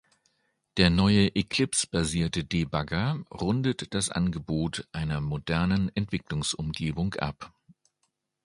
Der 0.77 0.89
neue 0.89 1.27
Eclipse-basierte 1.35 2.43
Debugger 2.43 3.23
rundet 3.31 3.93
das 3.93 4.09
Angebot 4.09 4.87
einer 4.93 5.21
modernen 5.21 5.91
Entwicklungsumgebung 5.95 7.13
ab. 7.19 7.53